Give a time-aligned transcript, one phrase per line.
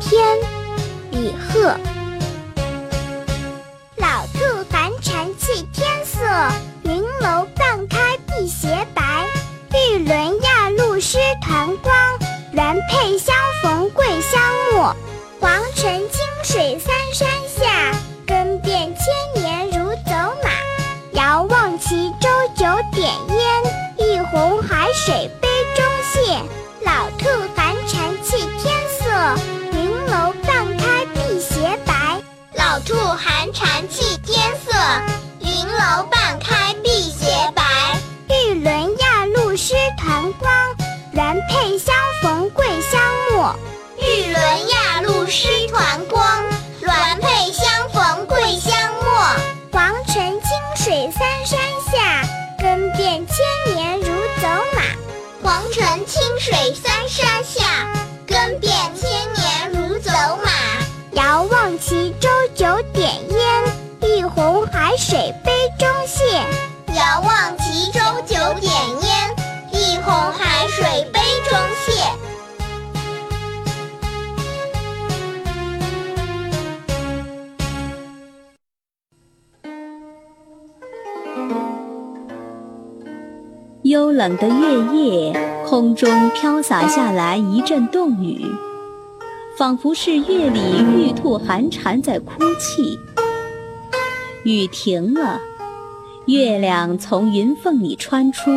[0.00, 0.38] 天，
[1.10, 1.76] 李贺。
[3.96, 6.20] 老兔寒蝉泣天色，
[6.82, 9.26] 云楼半开碧斜白。
[9.72, 11.94] 玉轮亚露湿团光，
[12.54, 14.40] 鸾佩相逢桂香
[14.72, 14.96] 没。
[15.40, 17.92] 黄尘清水三山下，
[18.26, 20.50] 更变千年如走马。
[21.12, 25.30] 遥望齐州九点烟，一泓海水
[39.66, 40.48] 压路湿团光，
[41.12, 43.00] 鸾佩相逢桂香
[43.32, 43.56] 没。
[43.98, 46.44] 玉轮亚路诗团光，
[46.82, 49.10] 鸾佩相逢桂香没。
[49.72, 51.58] 黄尘清水三山
[51.90, 52.22] 下，
[52.60, 54.06] 更变千年如
[54.40, 54.82] 走马。
[55.42, 57.92] 黄尘清水三山下，
[58.24, 60.12] 更变千年如走
[60.44, 60.52] 马。
[61.20, 63.64] 遥望齐州九点烟，
[64.02, 65.52] 一泓海水杯
[83.88, 88.44] 幽冷的月夜，空中飘洒下来一阵冻雨，
[89.56, 90.60] 仿佛是月里
[90.96, 92.98] 玉兔寒蝉在哭泣。
[94.42, 95.40] 雨停了，
[96.26, 98.50] 月亮从云缝里穿出，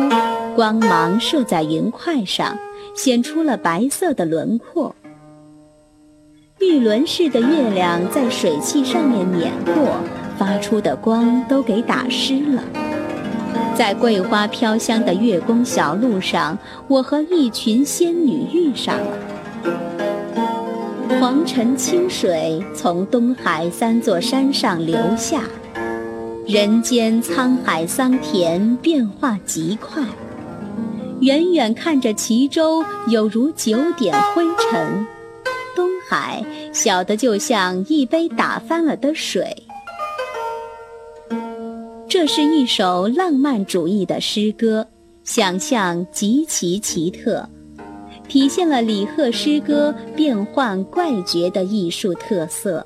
[0.56, 2.58] 光芒射在云块上，
[2.96, 4.96] 显出了白色的轮廓。
[6.58, 9.94] 玉轮似的月亮在水汽上面碾过，
[10.36, 12.79] 发出的光都给打湿了。
[13.76, 19.06] 在桂花飘香的月宫小路上，我和一群仙女遇上了。
[21.18, 25.44] 黄尘清水从东海三座山上流下，
[26.46, 30.02] 人间沧海桑田变化极快。
[31.20, 35.06] 远远看着齐州，有如九点灰尘；
[35.76, 39.64] 东海小的就像一杯打翻了的水。
[42.10, 44.84] 这是一首浪漫主义的诗歌，
[45.22, 47.48] 想象极其奇特，
[48.28, 52.84] 体现了李贺诗歌变幻怪绝的艺术特色。